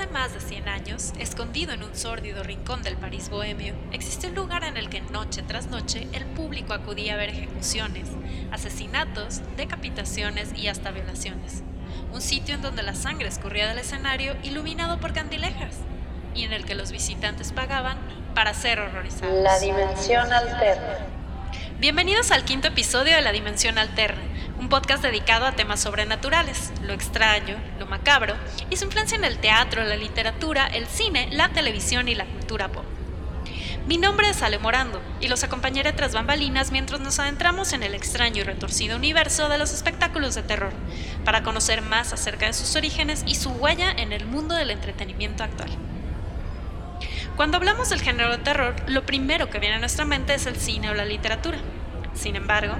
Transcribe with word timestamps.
hace 0.00 0.12
más 0.12 0.32
de 0.32 0.40
100 0.40 0.68
años, 0.68 1.12
escondido 1.18 1.72
en 1.74 1.82
un 1.82 1.94
sórdido 1.94 2.42
rincón 2.42 2.82
del 2.82 2.96
París 2.96 3.28
bohemio, 3.28 3.74
existió 3.92 4.30
un 4.30 4.34
lugar 4.34 4.64
en 4.64 4.78
el 4.78 4.88
que 4.88 5.02
noche 5.02 5.42
tras 5.42 5.66
noche 5.66 6.08
el 6.12 6.24
público 6.24 6.72
acudía 6.72 7.14
a 7.14 7.16
ver 7.16 7.28
ejecuciones, 7.28 8.08
asesinatos, 8.50 9.42
decapitaciones 9.58 10.52
y 10.56 10.68
hasta 10.68 10.90
violaciones. 10.90 11.62
Un 12.12 12.22
sitio 12.22 12.54
en 12.54 12.62
donde 12.62 12.82
la 12.82 12.94
sangre 12.94 13.28
escurría 13.28 13.68
del 13.68 13.78
escenario 13.78 14.36
iluminado 14.42 14.98
por 15.00 15.12
candilejas 15.12 15.74
y 16.34 16.44
en 16.44 16.54
el 16.54 16.64
que 16.64 16.74
los 16.74 16.92
visitantes 16.92 17.52
pagaban 17.52 17.98
para 18.34 18.54
ser 18.54 18.80
horrorizados. 18.80 19.42
La 19.42 19.58
dimensión 19.58 20.32
alterna. 20.32 20.96
Bienvenidos 21.78 22.30
al 22.30 22.44
quinto 22.44 22.68
episodio 22.68 23.16
de 23.16 23.22
La 23.22 23.32
Dimensión 23.32 23.76
Alterna, 23.76 24.19
podcast 24.70 25.02
dedicado 25.02 25.46
a 25.46 25.52
temas 25.52 25.80
sobrenaturales, 25.80 26.72
lo 26.84 26.92
extraño, 26.92 27.56
lo 27.80 27.86
macabro 27.86 28.36
y 28.70 28.76
su 28.76 28.84
influencia 28.84 29.18
en 29.18 29.24
el 29.24 29.38
teatro, 29.38 29.82
la 29.82 29.96
literatura, 29.96 30.68
el 30.68 30.86
cine, 30.86 31.28
la 31.32 31.48
televisión 31.48 32.06
y 32.06 32.14
la 32.14 32.24
cultura 32.24 32.68
pop. 32.68 32.84
Mi 33.88 33.98
nombre 33.98 34.30
es 34.30 34.42
Ale 34.42 34.60
Morando 34.60 35.02
y 35.20 35.26
los 35.26 35.42
acompañaré 35.42 35.92
tras 35.92 36.14
bambalinas 36.14 36.70
mientras 36.70 37.00
nos 37.00 37.18
adentramos 37.18 37.72
en 37.72 37.82
el 37.82 37.94
extraño 37.94 38.42
y 38.42 38.44
retorcido 38.44 38.96
universo 38.96 39.48
de 39.48 39.58
los 39.58 39.74
espectáculos 39.74 40.36
de 40.36 40.44
terror, 40.44 40.72
para 41.24 41.42
conocer 41.42 41.82
más 41.82 42.12
acerca 42.12 42.46
de 42.46 42.52
sus 42.52 42.76
orígenes 42.76 43.24
y 43.26 43.34
su 43.34 43.50
huella 43.50 43.90
en 43.90 44.12
el 44.12 44.24
mundo 44.24 44.54
del 44.54 44.70
entretenimiento 44.70 45.42
actual. 45.42 45.70
Cuando 47.34 47.56
hablamos 47.56 47.90
del 47.90 48.02
género 48.02 48.30
de 48.30 48.38
terror, 48.38 48.76
lo 48.86 49.04
primero 49.04 49.50
que 49.50 49.58
viene 49.58 49.74
a 49.74 49.80
nuestra 49.80 50.04
mente 50.04 50.34
es 50.34 50.46
el 50.46 50.56
cine 50.56 50.90
o 50.90 50.94
la 50.94 51.04
literatura. 51.04 51.58
Sin 52.14 52.36
embargo, 52.36 52.74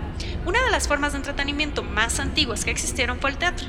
una 0.46 0.62
de 0.62 0.70
las 0.70 0.88
formas 0.88 1.12
de 1.12 1.18
entretenimiento 1.18 1.82
más 1.82 2.20
antiguas 2.20 2.64
que 2.64 2.70
existieron 2.70 3.18
fue 3.20 3.30
el 3.30 3.38
teatro. 3.38 3.66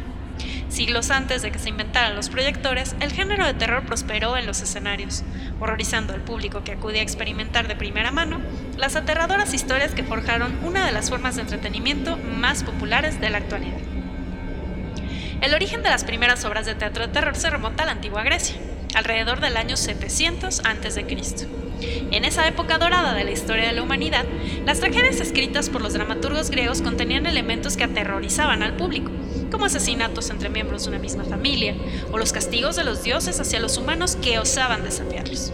Siglos 0.70 1.12
antes 1.12 1.42
de 1.42 1.52
que 1.52 1.60
se 1.60 1.70
inventaran 1.70 2.16
los 2.16 2.30
proyectores, 2.30 2.96
el 3.02 3.12
género 3.12 3.46
de 3.46 3.54
terror 3.54 3.84
prosperó 3.84 4.38
en 4.38 4.46
los 4.46 4.62
escenarios, 4.62 5.24
horrorizando 5.60 6.14
al 6.14 6.22
público 6.22 6.64
que 6.64 6.72
acudía 6.72 7.02
a 7.02 7.04
experimentar 7.04 7.68
de 7.68 7.76
primera 7.76 8.12
mano 8.12 8.40
las 8.78 8.96
aterradoras 8.96 9.54
historias 9.54 9.94
que 9.94 10.04
forjaron 10.04 10.58
una 10.64 10.86
de 10.86 10.92
las 10.94 11.10
formas 11.10 11.36
de 11.36 11.42
entretenimiento 11.42 12.18
más 12.18 12.64
populares 12.64 13.20
de 13.20 13.30
la 13.30 13.40
actualidad. 13.40 13.78
El 15.42 15.54
origen 15.54 15.84
de 15.84 15.90
las 15.90 16.04
primeras 16.04 16.46
obras 16.46 16.66
de 16.66 16.76
teatro 16.76 17.06
de 17.06 17.14
terror 17.14 17.36
se 17.36 17.50
remonta 17.50 17.84
a 17.84 17.88
la 17.88 17.92
antigua 17.94 18.24
Grecia 18.24 18.56
alrededor 18.94 19.40
del 19.40 19.58
año 19.58 19.78
700 19.78 20.62
a.C. 20.66 21.06
En 22.12 22.26
esa 22.26 22.48
época 22.48 22.78
dorada 22.78 23.14
de 23.14 23.24
la 23.24 23.32
historia 23.32 23.68
de 23.68 23.74
la 23.74 23.84
humanidad, 23.84 24.26
las 24.66 24.80
tragedias 24.80 25.20
escritas 25.20 25.70
por 25.70 25.82
los 25.82 25.94
dramaturgos 25.94 26.50
griegos 26.50 26.82
contenían 26.82 27.26
elementos 27.26 27.78
que 27.78 27.84
aterrorizaban 27.84 28.64
al 28.64 28.76
público, 28.76 29.12
como 29.50 29.66
asesinatos 29.66 30.30
entre 30.30 30.50
miembros 30.50 30.84
de 30.84 30.90
una 30.90 31.00
misma 31.00 31.24
familia, 31.24 31.76
o 32.12 32.18
los 32.18 32.34
castigos 32.34 32.76
de 32.76 32.84
los 32.84 33.04
dioses 33.04 33.40
hacia 33.40 33.60
los 33.60 33.78
humanos 33.78 34.16
que 34.16 34.40
osaban 34.40 34.84
desafiarlos. 34.84 35.52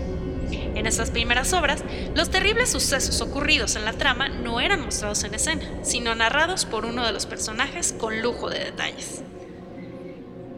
En 0.75 0.85
esas 0.85 1.09
primeras 1.09 1.53
obras, 1.53 1.83
los 2.15 2.29
terribles 2.29 2.69
sucesos 2.69 3.19
ocurridos 3.21 3.75
en 3.75 3.85
la 3.85 3.93
trama 3.93 4.29
no 4.29 4.59
eran 4.59 4.81
mostrados 4.81 5.23
en 5.23 5.33
escena, 5.33 5.63
sino 5.81 6.13
narrados 6.13 6.65
por 6.65 6.85
uno 6.85 7.03
de 7.05 7.11
los 7.11 7.25
personajes 7.25 7.93
con 7.97 8.21
lujo 8.21 8.49
de 8.49 8.59
detalles. 8.59 9.23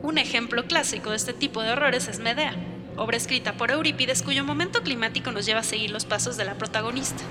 Un 0.01 0.17
ejemplo 0.17 0.65
clásico 0.65 1.11
de 1.11 1.15
este 1.15 1.33
tipo 1.33 1.61
de 1.61 1.71
horrores 1.71 2.07
es 2.07 2.19
Medea, 2.19 2.55
obra 2.99 3.17
escrita 3.17 3.53
por 3.53 3.71
Eurípides 3.71 4.21
cuyo 4.21 4.43
momento 4.43 4.83
climático 4.83 5.31
nos 5.31 5.45
lleva 5.45 5.61
a 5.61 5.63
seguir 5.63 5.89
los 5.89 6.05
pasos 6.05 6.35
de 6.35 6.43
la 6.43 6.55
protagonista, 6.55 7.23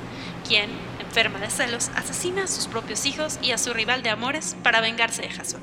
quien, 0.46 0.70
enferma 0.98 1.38
de 1.38 1.50
celos, 1.50 1.90
asesina 1.94 2.44
a 2.44 2.48
sus 2.48 2.66
propios 2.66 3.04
hijos 3.04 3.38
y 3.42 3.52
a 3.52 3.58
su 3.58 3.74
rival 3.74 4.02
de 4.02 4.10
amores 4.10 4.56
para 4.62 4.80
vengarse 4.80 5.22
de 5.22 5.30
Jasón. 5.30 5.60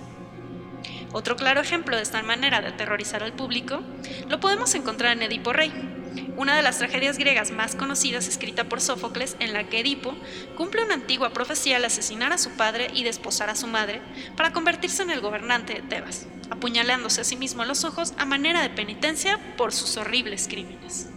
Otro 1.11 1.35
claro 1.35 1.61
ejemplo 1.61 1.95
de 1.95 2.03
esta 2.03 2.21
manera 2.21 2.61
de 2.61 2.67
aterrorizar 2.67 3.23
al 3.23 3.33
público 3.33 3.81
lo 4.29 4.39
podemos 4.39 4.75
encontrar 4.75 5.13
en 5.13 5.23
Edipo 5.23 5.53
Rey, 5.53 5.71
una 6.37 6.55
de 6.55 6.61
las 6.61 6.77
tragedias 6.77 7.17
griegas 7.17 7.51
más 7.51 7.75
conocidas 7.75 8.27
escrita 8.27 8.65
por 8.65 8.81
Sófocles 8.81 9.35
en 9.39 9.53
la 9.53 9.63
que 9.65 9.79
Edipo 9.79 10.15
cumple 10.57 10.83
una 10.83 10.95
antigua 10.95 11.31
profecía 11.31 11.77
al 11.77 11.85
asesinar 11.85 12.33
a 12.33 12.37
su 12.37 12.51
padre 12.51 12.89
y 12.93 13.03
desposar 13.03 13.49
a 13.49 13.55
su 13.55 13.67
madre 13.67 14.01
para 14.35 14.53
convertirse 14.53 15.03
en 15.03 15.11
el 15.11 15.21
gobernante 15.21 15.73
de 15.73 15.81
Tebas, 15.81 16.27
apuñalándose 16.49 17.21
a 17.21 17.23
sí 17.23 17.35
mismo 17.35 17.65
los 17.65 17.83
ojos 17.83 18.13
a 18.17 18.25
manera 18.25 18.61
de 18.61 18.69
penitencia 18.69 19.39
por 19.57 19.73
sus 19.73 19.97
horribles 19.97 20.47
crímenes. 20.47 21.09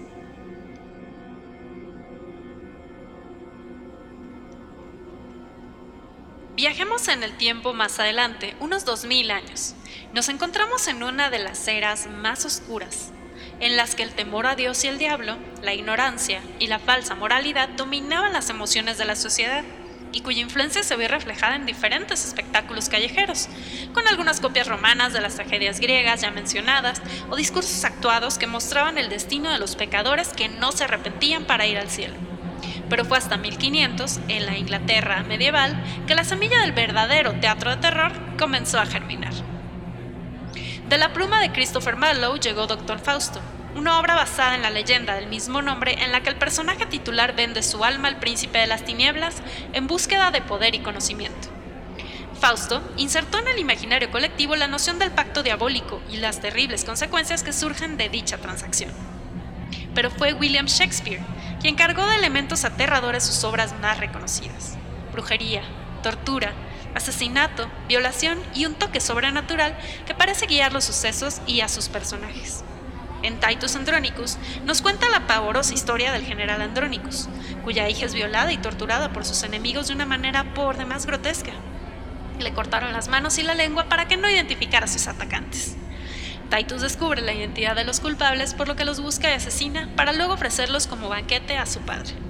Viajemos 6.58 7.06
en 7.06 7.22
el 7.22 7.37
tiempo 7.37 7.72
más 7.72 8.00
adelante, 8.00 8.56
unos 8.58 8.84
2000 8.84 9.31
años. 9.31 9.76
Nos 10.12 10.28
encontramos 10.28 10.88
en 10.88 11.04
una 11.04 11.31
de 11.31 11.38
las 11.38 11.69
eras 11.69 12.08
más 12.08 12.44
oscuras, 12.44 13.12
en 13.60 13.76
las 13.76 13.94
que 13.94 14.02
el 14.02 14.12
temor 14.12 14.46
a 14.46 14.54
Dios 14.54 14.84
y 14.84 14.88
el 14.88 14.98
diablo, 14.98 15.36
la 15.62 15.74
ignorancia 15.74 16.41
y 16.58 16.69
la 16.69 16.78
falsa 16.78 17.14
moralidad 17.14 17.69
dominaban 17.70 18.32
las 18.32 18.50
emociones 18.50 18.98
de 18.98 19.04
la 19.04 19.16
sociedad 19.16 19.64
y 20.12 20.20
cuya 20.20 20.42
influencia 20.42 20.82
se 20.82 20.96
ve 20.96 21.08
reflejada 21.08 21.56
en 21.56 21.66
diferentes 21.66 22.24
espectáculos 22.24 22.88
callejeros, 22.88 23.48
con 23.92 24.06
algunas 24.08 24.41
copias 24.41 24.66
romanas 24.66 25.12
de 25.12 25.20
las 25.20 25.34
tragedias 25.34 25.80
griegas 25.80 26.22
ya 26.22 26.30
mencionadas 26.30 27.02
o 27.30 27.36
discursos 27.36 27.84
actuados 27.84 28.38
que 28.38 28.46
mostraban 28.46 28.98
el 28.98 29.08
destino 29.08 29.50
de 29.50 29.58
los 29.58 29.76
pecadores 29.76 30.28
que 30.28 30.48
no 30.48 30.72
se 30.72 30.84
arrepentían 30.84 31.44
para 31.44 31.66
ir 31.66 31.78
al 31.78 31.90
cielo. 31.90 32.14
Pero 32.88 33.04
fue 33.04 33.19
hasta 33.19 33.36
1500, 33.36 34.20
en 34.28 34.46
la 34.46 34.56
Inglaterra 34.56 35.22
medieval, 35.25 35.76
que 36.06 36.14
la 36.14 36.25
semilla 36.25 36.60
del 36.60 36.72
verdadero 36.72 37.34
teatro 37.34 37.70
de 37.70 37.76
terror 37.76 38.12
comenzó 38.38 38.80
a 38.80 38.86
germinar. 38.86 39.47
De 40.88 40.97
la 40.97 41.12
pluma 41.12 41.43
de 41.43 41.53
Christopher 41.53 41.97
Marlowe 41.97 42.41
llegó 42.41 42.66
Doctor 42.66 42.99
Fausto, 42.99 43.43
una 43.75 44.00
obra 44.00 44.15
basada 44.15 44.54
en 44.54 44.62
la 44.62 44.71
leyenda 44.71 45.16
del 45.16 45.26
mismo 45.26 45.60
nombre 45.60 46.03
en 46.03 46.12
la 46.12 46.22
que 46.22 46.31
el 46.31 46.37
personaje 46.37 46.87
titular 46.87 47.37
vende 47.37 47.62
su 47.62 47.84
alma 47.84 48.09
al 48.09 48.19
príncipe 48.19 48.56
de 48.56 48.66
las 48.66 48.87
tinieblas 48.87 49.43
en 49.75 49.87
búsqueda 49.87 50.31
de 50.31 50.41
poder 50.41 50.75
y 50.75 50.78
conocimiento. 50.78 51.49
Fausto 52.41 52.82
insertó 52.97 53.38
en 53.38 53.49
el 53.49 53.59
imaginario 53.59 54.10
colectivo 54.10 54.56
la 54.56 54.66
noción 54.66 54.99
del 54.99 55.10
pacto 55.10 55.43
diabólico 55.43 56.00
y 56.10 56.16
las 56.16 56.41
terribles 56.41 56.87
consecuencias 56.87 57.43
que 57.43 57.53
surgen 57.53 57.99
de 57.99 58.09
dicha 58.09 58.38
transacción. 58.38 58.93
Pero 59.94 60.10
fue 60.10 60.32
William 60.32 60.66
Shakespeare 60.66 61.20
quien 61.60 61.75
cargó 61.75 62.06
de 62.06 62.16
elementos 62.16 62.65
aterradores 62.65 63.25
sus 63.25 63.44
obras 63.44 63.78
más 63.82 63.99
reconocidas. 63.99 64.78
Brujería, 65.12 65.60
tortura, 66.03 66.55
asesinato, 66.94 67.69
violación 67.88 68.38
y 68.54 68.66
un 68.66 68.75
toque 68.75 69.00
sobrenatural 69.00 69.76
que 70.06 70.15
parece 70.15 70.47
guiar 70.47 70.72
los 70.72 70.84
sucesos 70.84 71.41
y 71.47 71.60
a 71.60 71.69
sus 71.69 71.88
personajes. 71.88 72.65
En 73.22 73.41
Titus 73.41 73.75
Andronicus 73.75 74.38
nos 74.65 74.81
cuenta 74.81 75.09
la 75.09 75.26
pavorosa 75.26 75.75
historia 75.75 76.12
del 76.12 76.25
general 76.25 76.62
Andronicus, 76.62 77.28
cuya 77.65 77.88
hija 77.88 78.06
es 78.06 78.15
violada 78.15 78.53
y 78.53 78.59
torturada 78.59 79.12
por 79.12 79.25
sus 79.25 79.43
enemigos 79.43 79.88
de 79.88 79.94
una 79.94 80.06
manera 80.06 80.54
por 80.54 80.76
demás 80.76 81.04
grotesca. 81.04 81.53
Le 82.38 82.53
cortaron 82.53 82.93
las 82.93 83.09
manos 83.09 83.38
y 83.38 83.43
la 83.43 83.55
lengua 83.55 83.88
para 83.88 84.06
que 84.06 84.16
no 84.16 84.31
identificara 84.31 84.84
a 84.84 84.88
sus 84.88 85.09
atacantes. 85.09 85.76
Titus 86.49 86.81
descubre 86.81 87.20
la 87.20 87.34
identidad 87.34 87.75
de 87.75 87.84
los 87.84 88.00
culpables 88.00 88.55
por 88.55 88.69
lo 88.69 88.76
que 88.76 88.84
los 88.84 89.00
busca 89.00 89.28
y 89.28 89.34
asesina 89.34 89.88
para 89.97 90.12
luego 90.12 90.34
ofrecerlos 90.34 90.87
como 90.87 91.09
banquete 91.09 91.59
a 91.59 91.66
su 91.66 91.81
padre. 91.81 92.28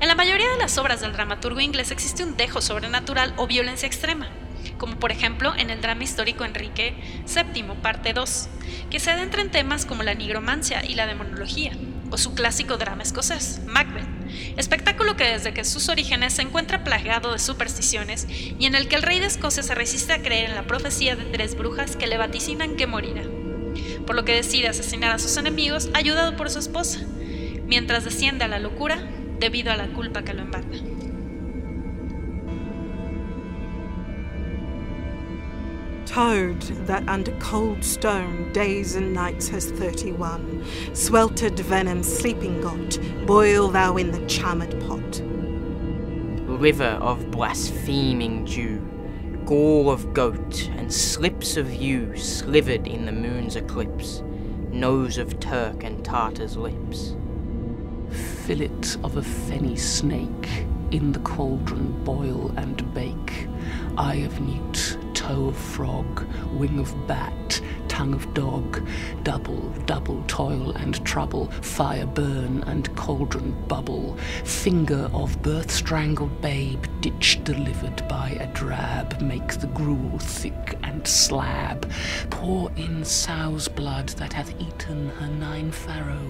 En 0.00 0.06
la 0.06 0.14
mayoría 0.14 0.48
de 0.52 0.58
las 0.58 0.78
obras 0.78 1.00
del 1.00 1.12
dramaturgo 1.12 1.58
inglés 1.58 1.90
existe 1.90 2.22
un 2.22 2.36
dejo 2.36 2.60
sobrenatural 2.60 3.34
o 3.36 3.48
violencia 3.48 3.88
extrema, 3.88 4.28
como 4.78 4.96
por 5.00 5.10
ejemplo 5.10 5.52
en 5.56 5.70
el 5.70 5.80
drama 5.80 6.04
histórico 6.04 6.44
Enrique 6.44 6.94
VII, 7.26 7.64
parte 7.82 8.12
2, 8.12 8.48
que 8.90 9.00
se 9.00 9.10
adentra 9.10 9.42
en 9.42 9.50
temas 9.50 9.86
como 9.86 10.04
la 10.04 10.14
nigromancia 10.14 10.84
y 10.84 10.94
la 10.94 11.08
demonología, 11.08 11.72
o 12.12 12.16
su 12.16 12.32
clásico 12.34 12.76
drama 12.76 13.02
escocés, 13.02 13.60
Macbeth, 13.66 14.06
espectáculo 14.56 15.16
que 15.16 15.24
desde 15.24 15.52
que 15.52 15.64
sus 15.64 15.88
orígenes 15.88 16.34
se 16.34 16.42
encuentra 16.42 16.84
plagado 16.84 17.32
de 17.32 17.40
supersticiones 17.40 18.28
y 18.30 18.66
en 18.66 18.76
el 18.76 18.86
que 18.86 18.94
el 18.94 19.02
rey 19.02 19.18
de 19.18 19.26
Escocia 19.26 19.64
se 19.64 19.74
resiste 19.74 20.12
a 20.12 20.22
creer 20.22 20.50
en 20.50 20.54
la 20.54 20.68
profecía 20.68 21.16
de 21.16 21.24
tres 21.24 21.56
brujas 21.56 21.96
que 21.96 22.06
le 22.06 22.18
vaticinan 22.18 22.76
que 22.76 22.86
morirá, 22.86 23.24
por 24.06 24.14
lo 24.14 24.24
que 24.24 24.34
decide 24.36 24.68
asesinar 24.68 25.10
a 25.10 25.18
sus 25.18 25.36
enemigos 25.38 25.90
ayudado 25.92 26.36
por 26.36 26.50
su 26.50 26.60
esposa, 26.60 27.00
mientras 27.66 28.04
desciende 28.04 28.44
a 28.44 28.48
la 28.48 28.60
locura 28.60 29.02
debido 29.38 29.72
a 29.72 29.76
la 29.76 29.86
culpa 29.94 30.22
que 30.22 30.34
lo 30.34 30.42
embarga. 30.42 30.78
Toad, 36.06 36.60
that 36.86 37.06
under 37.08 37.32
cold 37.38 37.84
stone 37.84 38.50
days 38.52 38.96
and 38.96 39.12
nights 39.12 39.46
has 39.48 39.70
thirty-one, 39.70 40.64
sweltered 40.94 41.58
venom 41.60 42.02
sleeping 42.02 42.60
got, 42.60 42.98
boil 43.26 43.68
thou 43.68 43.96
in 43.96 44.10
the 44.10 44.26
charmed 44.26 44.74
pot. 44.88 45.20
River 46.48 46.98
of 47.02 47.30
blaspheming 47.30 48.46
dew, 48.46 48.80
gall 49.44 49.90
of 49.90 50.12
goat, 50.14 50.68
and 50.76 50.92
slips 50.92 51.56
of 51.56 51.72
yew 51.72 52.16
slivered 52.16 52.88
in 52.88 53.04
the 53.04 53.12
moon's 53.12 53.54
eclipse, 53.54 54.22
nose 54.70 55.18
of 55.18 55.38
Turk 55.38 55.84
and 55.84 56.02
Tartar's 56.04 56.56
lips 56.56 57.14
fillet 58.48 58.96
of 59.04 59.18
a 59.18 59.22
fenny 59.22 59.76
snake, 59.76 60.64
in 60.90 61.12
the 61.12 61.18
cauldron 61.18 61.92
boil 62.02 62.50
and 62.56 62.94
bake, 62.94 63.46
eye 63.98 64.24
of 64.24 64.40
newt, 64.40 64.96
toe 65.12 65.48
of 65.48 65.56
frog, 65.58 66.26
wing 66.54 66.78
of 66.78 67.06
bat, 67.06 67.60
tongue 67.88 68.14
of 68.14 68.32
dog, 68.32 68.82
double, 69.22 69.68
double 69.84 70.24
toil 70.28 70.70
and 70.76 71.04
trouble, 71.04 71.48
fire 71.60 72.06
burn 72.06 72.62
and 72.62 72.96
cauldron 72.96 73.54
bubble, 73.66 74.16
finger 74.44 75.10
of 75.12 75.42
birth 75.42 75.70
strangled 75.70 76.40
babe, 76.40 76.82
ditch 77.02 77.44
delivered 77.44 78.08
by 78.08 78.30
a 78.40 78.50
drab, 78.54 79.20
make 79.20 79.58
the 79.58 79.66
gruel 79.66 80.18
thick 80.18 80.77
and 80.98 81.06
slab, 81.06 81.88
pour 82.28 82.72
in 82.72 83.04
sow's 83.04 83.68
blood 83.68 84.08
that 84.20 84.32
hath 84.32 84.52
eaten 84.60 85.08
her 85.10 85.28
nine 85.28 85.70
farrow, 85.70 86.28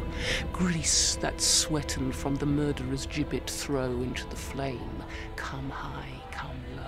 grease 0.52 1.16
that 1.16 1.40
sweaten 1.40 2.12
from 2.12 2.34
the 2.36 2.44
murderer's 2.44 3.06
gibbet 3.06 3.48
throw 3.48 3.90
into 4.02 4.28
the 4.28 4.36
flame, 4.36 5.02
come 5.36 5.70
high, 5.70 6.20
come 6.30 6.60
low. 6.76 6.82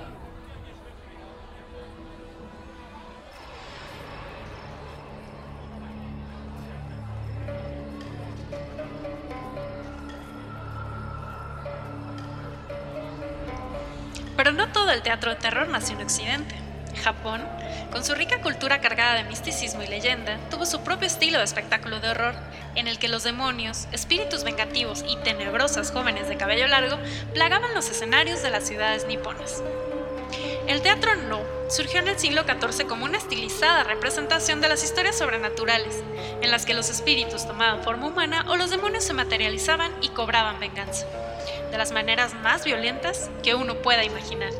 Pero 14.36 14.52
no 14.52 14.66
todo 14.68 14.90
el 14.90 15.00
teatro 15.00 15.30
de 15.30 15.40
terror 15.40 15.66
nació 15.68 15.96
en 15.96 16.02
Occidente. 16.02 16.69
Japón, 16.96 17.42
con 17.90 18.04
su 18.04 18.14
rica 18.14 18.40
cultura 18.40 18.80
cargada 18.80 19.14
de 19.14 19.24
misticismo 19.24 19.82
y 19.82 19.86
leyenda, 19.86 20.38
tuvo 20.50 20.66
su 20.66 20.82
propio 20.82 21.06
estilo 21.06 21.38
de 21.38 21.44
espectáculo 21.44 22.00
de 22.00 22.10
horror, 22.10 22.34
en 22.74 22.88
el 22.88 22.98
que 22.98 23.08
los 23.08 23.24
demonios, 23.24 23.88
espíritus 23.92 24.44
vengativos 24.44 25.04
y 25.08 25.16
tenebrosas 25.18 25.90
jóvenes 25.90 26.28
de 26.28 26.36
cabello 26.36 26.66
largo 26.66 26.98
plagaban 27.34 27.74
los 27.74 27.90
escenarios 27.90 28.42
de 28.42 28.50
las 28.50 28.66
ciudades 28.66 29.06
niponas. 29.06 29.62
El 30.66 30.82
teatro 30.82 31.16
no 31.16 31.40
surgió 31.68 31.98
en 31.98 32.08
el 32.08 32.18
siglo 32.18 32.42
XIV 32.44 32.86
como 32.86 33.04
una 33.04 33.18
estilizada 33.18 33.82
representación 33.82 34.60
de 34.60 34.68
las 34.68 34.84
historias 34.84 35.18
sobrenaturales, 35.18 36.02
en 36.40 36.50
las 36.50 36.64
que 36.64 36.74
los 36.74 36.90
espíritus 36.90 37.46
tomaban 37.46 37.82
forma 37.82 38.06
humana 38.06 38.44
o 38.48 38.56
los 38.56 38.70
demonios 38.70 39.04
se 39.04 39.12
materializaban 39.12 39.92
y 40.00 40.10
cobraban 40.10 40.60
venganza, 40.60 41.06
de 41.70 41.78
las 41.78 41.90
maneras 41.92 42.34
más 42.34 42.64
violentas 42.64 43.30
que 43.42 43.54
uno 43.54 43.76
pueda 43.76 44.04
imaginar. 44.04 44.52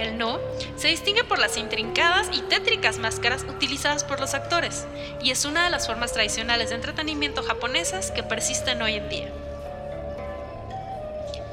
El 0.00 0.16
no 0.16 0.40
se 0.76 0.88
distingue 0.88 1.24
por 1.24 1.38
las 1.38 1.58
intrincadas 1.58 2.30
y 2.32 2.40
tétricas 2.40 2.96
máscaras 2.96 3.44
utilizadas 3.44 4.02
por 4.02 4.18
los 4.18 4.32
actores, 4.32 4.86
y 5.22 5.30
es 5.30 5.44
una 5.44 5.64
de 5.64 5.70
las 5.70 5.86
formas 5.86 6.14
tradicionales 6.14 6.70
de 6.70 6.76
entretenimiento 6.76 7.42
japonesas 7.42 8.10
que 8.10 8.22
persisten 8.22 8.80
hoy 8.80 8.94
en 8.94 9.08
día. 9.10 9.28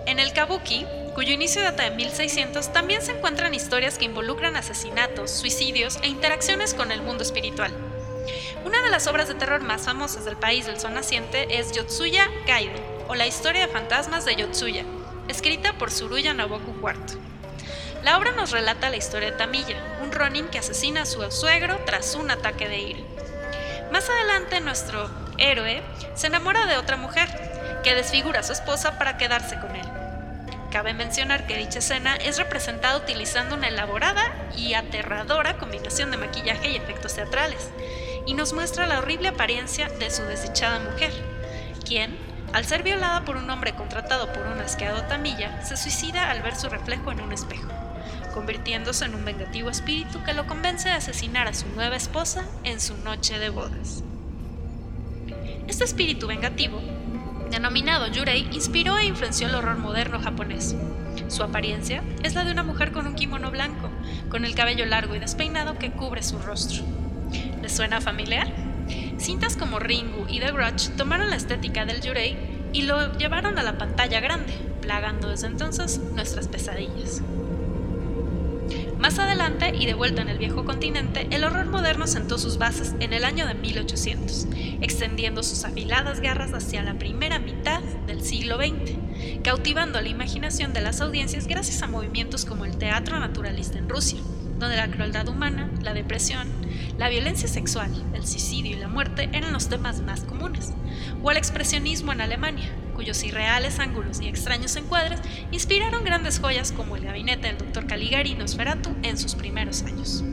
En 0.06 0.20
el 0.20 0.32
kabuki, 0.32 0.86
cuyo 1.14 1.34
inicio 1.34 1.62
data 1.62 1.84
de 1.84 1.92
1600, 1.92 2.72
también 2.72 3.02
se 3.02 3.12
encuentran 3.12 3.54
historias 3.54 3.98
que 3.98 4.06
involucran 4.06 4.56
asesinatos, 4.56 5.30
suicidios 5.30 6.00
e 6.02 6.08
interacciones 6.08 6.74
con 6.74 6.94
el 6.94 7.02
mundo 7.02 7.24
espiritual. 7.24 7.74
Una 8.64 8.82
de 8.82 8.90
las 8.90 9.08
obras 9.08 9.28
de 9.28 9.36
terror 9.36 9.60
más 9.62 9.82
famosas 9.82 10.24
del 10.24 10.38
país 10.38 10.66
del 10.68 10.80
sol 10.80 10.94
naciente 10.94 11.60
es 11.60 11.74
Yotsuya 11.74 12.30
Gaiden, 12.46 12.82
o 13.10 13.16
la 13.16 13.28
historia 13.28 13.68
de 13.68 13.74
fantasmas 13.74 14.24
de 14.24 14.38
Yotsuya, 14.38 14.86
escrita 15.28 15.78
por 15.78 15.90
Tsuruya 15.90 16.34
Naboku 16.34 16.74
IV. 16.82 17.27
La 18.08 18.18
obra 18.18 18.32
nos 18.32 18.52
relata 18.52 18.90
la 18.90 18.96
historia 18.96 19.32
de 19.32 19.38
Tamilla, 19.38 19.76
un 20.02 20.14
Ronin 20.14 20.48
que 20.48 20.60
asesina 20.60 21.02
a 21.02 21.06
su 21.06 21.30
suegro 21.30 21.78
tras 21.86 22.16
un 22.16 22.32
ataque 22.32 22.70
de 22.70 22.80
ira. 22.80 23.00
Más 23.92 24.10
adelante, 24.10 24.62
nuestro 24.62 25.10
héroe 25.38 25.84
se 26.16 26.28
enamora 26.28 26.68
de 26.68 26.78
otra 26.78 26.96
mujer, 26.96 27.28
que 27.84 27.96
desfigura 27.96 28.40
a 28.40 28.44
su 28.44 28.54
esposa 28.54 28.98
para 28.98 29.18
quedarse 29.18 29.60
con 29.60 29.76
él. 29.76 29.86
Cabe 30.72 30.94
mencionar 30.94 31.48
que 31.48 31.58
dicha 31.58 31.80
escena 31.80 32.16
es 32.16 32.38
representada 32.38 32.96
utilizando 32.96 33.56
una 33.56 33.68
elaborada 33.68 34.24
y 34.56 34.74
aterradora 34.74 35.58
combinación 35.58 36.10
de 36.10 36.16
maquillaje 36.16 36.70
y 36.70 36.78
efectos 36.78 37.14
teatrales, 37.14 37.72
y 38.26 38.36
nos 38.36 38.54
muestra 38.54 38.88
la 38.88 39.00
horrible 39.00 39.28
apariencia 39.28 39.90
de 39.90 40.12
su 40.12 40.24
desdichada 40.24 40.80
mujer, 40.80 41.12
quien, 41.86 42.18
al 42.54 42.64
ser 42.64 42.84
violada 42.84 43.26
por 43.26 43.36
un 43.36 43.50
hombre 43.50 43.76
contratado 43.76 44.32
por 44.32 44.48
un 44.48 44.62
asqueado 44.62 45.04
Tamilla, 45.10 45.62
se 45.66 45.76
suicida 45.76 46.32
al 46.32 46.42
ver 46.42 46.56
su 46.56 46.70
reflejo 46.70 47.12
en 47.12 47.20
un 47.20 47.34
espejo 47.34 47.68
convirtiéndose 48.38 49.04
en 49.04 49.16
un 49.16 49.26
vengativo 49.26 49.72
espíritu 49.72 50.24
que 50.24 50.36
lo 50.36 50.46
convence 50.46 50.88
de 50.88 50.94
asesinar 50.94 51.48
a 51.48 51.56
su 51.56 51.66
nueva 51.70 51.96
esposa 51.96 52.46
en 52.64 52.80
su 52.80 52.96
noche 52.98 53.40
de 53.40 53.50
bodas. 53.50 54.04
Este 55.68 55.84
espíritu 55.84 56.28
vengativo, 56.28 56.80
denominado 57.50 58.06
Yurei, 58.12 58.48
inspiró 58.52 58.96
e 59.00 59.06
influenció 59.06 59.48
el 59.48 59.56
horror 59.56 59.80
moderno 59.80 60.20
japonés. 60.22 60.76
Su 61.30 61.42
apariencia 61.42 62.04
es 62.22 62.36
la 62.36 62.46
de 62.46 62.52
una 62.52 62.62
mujer 62.62 62.92
con 62.92 63.08
un 63.08 63.16
kimono 63.16 63.50
blanco, 63.50 63.90
con 64.30 64.46
el 64.46 64.54
cabello 64.54 64.86
largo 64.86 65.16
y 65.16 65.20
despeinado 65.20 65.80
que 65.80 65.90
cubre 65.90 66.22
su 66.22 66.38
rostro. 66.38 66.84
¿Les 67.64 67.76
suena 67.76 68.02
familiar? 68.02 68.54
Cintas 69.18 69.58
como 69.58 69.80
Ringu 69.80 70.28
y 70.30 70.40
The 70.40 70.52
Grudge 70.52 70.90
tomaron 70.96 71.32
la 71.32 71.38
estética 71.38 71.86
del 71.86 72.02
Yurei 72.02 72.38
y 72.72 72.84
lo 72.84 73.18
llevaron 73.18 73.58
a 73.58 73.64
la 73.64 73.80
pantalla 73.80 74.20
grande, 74.20 74.54
plagando 74.80 75.30
desde 75.30 75.48
entonces 75.48 76.00
nuestras 76.14 76.48
pesadillas. 76.48 77.24
Más 79.00 79.20
adelante, 79.20 79.74
y 79.78 79.86
de 79.86 79.94
vuelta 79.94 80.24
en 80.24 80.30
el 80.30 80.40
viejo 80.40 80.66
continente, 80.66 81.28
el 81.30 81.44
horror 81.44 81.68
moderno 81.68 82.08
sentó 82.08 82.40
sus 82.40 82.58
bases 82.58 82.96
en 83.00 83.14
el 83.14 83.26
año 83.26 83.46
de 83.46 83.54
1800, 83.54 84.48
extendiendo 84.82 85.44
sus 85.44 85.66
afiladas 85.66 86.20
garras 86.20 86.52
hacia 86.54 86.82
la 86.82 86.96
primera 86.96 87.38
mitad 87.38 87.82
del 88.08 88.24
siglo 88.24 88.58
XX, 88.58 88.98
cautivando 89.44 90.02
la 90.02 90.10
imaginación 90.10 90.74
de 90.74 90.82
las 90.82 91.00
audiencias 91.02 91.48
gracias 91.48 91.84
a 91.84 91.88
movimientos 91.88 92.44
como 92.44 92.66
el 92.66 92.78
teatro 92.78 93.20
naturalista 93.20 93.78
en 93.78 93.88
Rusia, 93.88 94.20
donde 94.58 94.78
la 94.78 94.90
crueldad 94.90 95.28
humana, 95.28 95.70
la 95.84 95.94
depresión, 95.94 96.48
la 96.98 97.08
violencia 97.08 97.48
sexual, 97.48 97.92
el 98.16 98.26
suicidio 98.26 98.76
y 98.76 98.80
la 98.80 98.88
muerte 98.88 99.30
eran 99.32 99.54
los 99.54 99.70
temas 99.70 100.02
más 100.02 100.22
comunes, 100.22 100.74
o 101.22 101.30
al 101.30 101.38
expresionismo 101.38 102.14
en 102.14 102.22
Alemania, 102.22 102.72
cuyos 102.98 103.24
irreales 103.24 103.78
ángulos 103.80 104.20
y 104.22 104.28
extraños 104.28 104.76
encuadres 104.76 105.22
inspiraron 105.52 106.04
grandes 106.04 106.40
joyas 106.40 106.72
como 106.72 106.96
el 106.96 107.06
gabinete 107.06 107.48
del 107.48 107.60
Dr. 107.60 107.86
Caligari 107.86 108.32
y 108.32 108.36
Nosferatu 108.36 108.90
en 109.04 109.20
sus 109.20 109.36
primeros 109.36 109.84
años. 109.84 110.24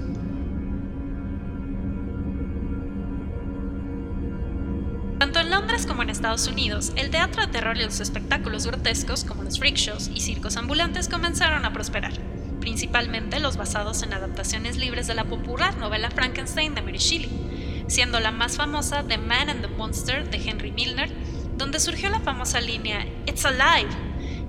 Tanto 5.19 5.41
en 5.41 5.51
Londres 5.51 5.87
como 5.87 6.03
en 6.03 6.11
Estados 6.11 6.47
Unidos, 6.49 6.93
el 6.97 7.11
teatro 7.11 7.43
de 7.43 7.53
terror 7.53 7.77
y 7.77 7.85
los 7.85 8.01
espectáculos 8.01 8.67
grotescos 8.67 9.25
como 9.25 9.43
los 9.43 9.59
freak 9.59 9.77
shows 9.77 10.11
y 10.15 10.21
circos 10.21 10.57
ambulantes 10.57 11.09
comenzaron 11.09 11.67
a 11.67 11.73
prosperar, 11.73 12.15
principalmente 12.61 13.41
los 13.41 13.59
basados 13.59 14.03
en 14.03 14.15
adaptaciones 14.15 14.79
libres 14.79 15.07
de 15.07 15.15
la 15.15 15.25
popular 15.25 15.77
novela 15.77 16.11
Frankenstein 16.11 16.75
de 16.75 16.81
Mary 16.81 16.99
Shelley, 16.99 17.85
siendo 17.89 18.21
la 18.21 18.33
más 18.33 18.57
famosa 18.57 19.05
The 19.07 19.19
Man 19.19 19.51
and 19.51 19.61
the 19.61 19.69
Monster 19.69 20.29
de 20.31 20.39
Henry 20.39 20.73
Milner 20.73 21.11
donde 21.57 21.81
surgió 21.81 22.11
la 22.11 22.21
famosa 22.21 22.61
línea 22.61 23.07
It's 23.27 23.45
Alive, 23.45 23.91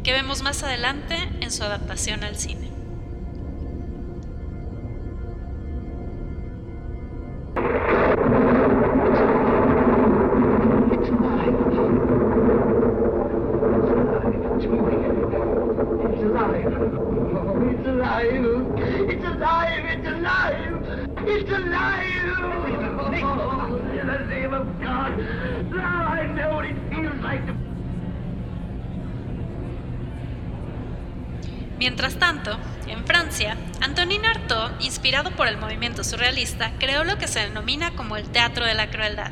que 0.04 0.12
vemos 0.12 0.42
más 0.42 0.64
adelante 0.64 1.16
en 1.42 1.52
su 1.52 1.64
adaptación 1.64 2.24
al 2.24 2.38
cine. 2.38 2.75
Inspirado 34.80 35.32
por 35.32 35.48
el 35.48 35.58
movimiento 35.58 36.04
surrealista, 36.04 36.74
creó 36.80 37.04
lo 37.04 37.18
que 37.18 37.28
se 37.28 37.40
denomina 37.40 37.92
como 37.92 38.18
el 38.18 38.30
teatro 38.30 38.66
de 38.66 38.74
la 38.74 38.90
crueldad, 38.90 39.32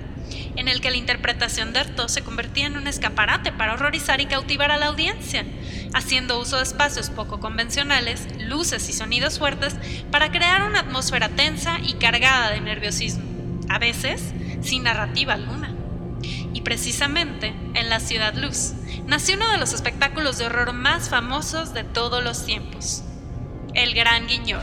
en 0.55 0.67
el 0.67 0.81
que 0.81 0.91
la 0.91 0.97
interpretación 0.97 1.73
de 1.73 1.79
Artaud 1.79 2.07
se 2.07 2.21
convertía 2.21 2.67
en 2.67 2.77
un 2.77 2.87
escaparate 2.87 3.51
para 3.51 3.73
horrorizar 3.73 4.21
y 4.21 4.25
cautivar 4.25 4.71
a 4.71 4.77
la 4.77 4.87
audiencia, 4.87 5.45
haciendo 5.93 6.39
uso 6.39 6.57
de 6.57 6.63
espacios 6.63 7.09
poco 7.09 7.39
convencionales, 7.39 8.27
luces 8.39 8.89
y 8.89 8.93
sonidos 8.93 9.39
fuertes 9.39 9.75
para 10.11 10.31
crear 10.31 10.63
una 10.63 10.79
atmósfera 10.79 11.29
tensa 11.29 11.77
y 11.79 11.93
cargada 11.93 12.51
de 12.51 12.61
nerviosismo, 12.61 13.23
a 13.69 13.79
veces 13.79 14.33
sin 14.61 14.83
narrativa 14.83 15.33
alguna. 15.33 15.75
Y 16.53 16.61
precisamente 16.61 17.53
en 17.73 17.89
la 17.89 17.99
Ciudad 17.99 18.35
Luz 18.35 18.73
nació 19.05 19.35
uno 19.35 19.49
de 19.49 19.57
los 19.57 19.73
espectáculos 19.73 20.37
de 20.37 20.45
horror 20.45 20.73
más 20.73 21.09
famosos 21.09 21.73
de 21.73 21.83
todos 21.83 22.23
los 22.23 22.45
tiempos, 22.45 23.03
El 23.73 23.95
Gran 23.95 24.27
Guiñón. 24.27 24.61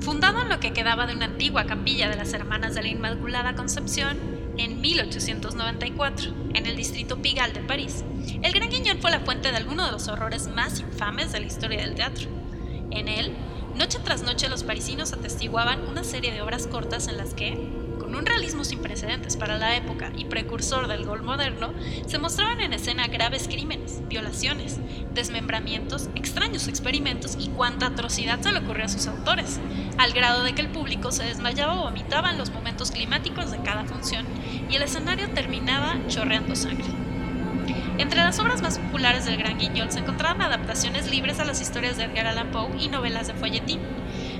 Fundado 0.00 0.42
en 0.42 0.50
lo 0.50 0.60
que 0.60 0.74
quedaba 0.74 1.06
de 1.06 1.14
una 1.14 1.24
antigua 1.24 1.64
capilla 1.64 2.10
de 2.10 2.16
las 2.16 2.34
Hermanas 2.34 2.74
de 2.74 2.82
la 2.82 2.88
Inmaculada 2.88 3.54
Concepción 3.54 4.18
en 4.58 4.82
1894, 4.82 6.34
en 6.52 6.66
el 6.66 6.76
distrito 6.76 7.22
Pigalle 7.22 7.54
de 7.54 7.60
París, 7.60 8.04
el 8.42 8.52
Gran 8.52 8.68
Guiñón 8.68 8.98
fue 9.00 9.10
la 9.10 9.20
fuente 9.20 9.50
de 9.50 9.56
algunos 9.56 9.86
de 9.86 9.92
los 9.92 10.08
horrores 10.08 10.48
más 10.48 10.80
infames 10.80 11.32
de 11.32 11.40
la 11.40 11.46
historia 11.46 11.80
del 11.80 11.94
teatro. 11.94 12.28
En 12.90 13.08
él, 13.08 13.32
noche 13.76 13.98
tras 14.04 14.22
noche 14.22 14.50
los 14.50 14.62
parisinos 14.62 15.14
atestiguaban 15.14 15.88
una 15.88 16.04
serie 16.04 16.32
de 16.32 16.42
obras 16.42 16.66
cortas 16.66 17.08
en 17.08 17.16
las 17.16 17.32
que, 17.32 17.56
con 18.08 18.16
un 18.16 18.24
realismo 18.24 18.64
sin 18.64 18.80
precedentes 18.80 19.36
para 19.36 19.58
la 19.58 19.76
época 19.76 20.10
y 20.16 20.24
precursor 20.24 20.88
del 20.88 21.04
gol 21.04 21.22
moderno, 21.22 21.74
se 22.06 22.16
mostraban 22.16 22.62
en 22.62 22.72
escena 22.72 23.06
graves 23.06 23.48
crímenes, 23.48 24.00
violaciones, 24.08 24.80
desmembramientos, 25.12 26.08
extraños 26.14 26.68
experimentos 26.68 27.36
y 27.38 27.48
cuánta 27.48 27.84
atrocidad 27.84 28.40
se 28.40 28.50
le 28.50 28.60
ocurrió 28.60 28.86
a 28.86 28.88
sus 28.88 29.06
autores, 29.08 29.60
al 29.98 30.14
grado 30.14 30.42
de 30.42 30.54
que 30.54 30.62
el 30.62 30.70
público 30.70 31.12
se 31.12 31.24
desmayaba 31.24 31.78
o 31.78 31.82
vomitaba 31.82 32.30
en 32.30 32.38
los 32.38 32.50
momentos 32.50 32.92
climáticos 32.92 33.50
de 33.50 33.60
cada 33.60 33.84
función 33.84 34.24
y 34.70 34.76
el 34.76 34.82
escenario 34.82 35.28
terminaba 35.34 35.98
chorreando 36.08 36.56
sangre. 36.56 36.88
Entre 37.98 38.20
las 38.20 38.38
obras 38.38 38.62
más 38.62 38.78
populares 38.78 39.26
del 39.26 39.36
Gran 39.36 39.58
Guignol 39.58 39.92
se 39.92 39.98
encontraban 39.98 40.40
adaptaciones 40.40 41.10
libres 41.10 41.40
a 41.40 41.44
las 41.44 41.60
historias 41.60 41.98
de 41.98 42.04
Edgar 42.04 42.28
Allan 42.28 42.52
Poe 42.52 42.70
y 42.80 42.88
novelas 42.88 43.26
de 43.26 43.34
folletín, 43.34 43.80